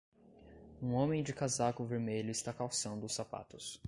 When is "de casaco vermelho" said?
1.21-2.31